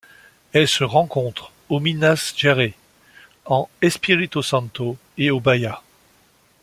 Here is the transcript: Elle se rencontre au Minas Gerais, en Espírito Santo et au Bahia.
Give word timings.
Elle 0.51 0.67
se 0.67 0.83
rencontre 0.83 1.51
au 1.69 1.79
Minas 1.79 2.33
Gerais, 2.35 2.73
en 3.45 3.69
Espírito 3.83 4.41
Santo 4.41 4.97
et 5.19 5.29
au 5.29 5.39
Bahia. 5.39 5.83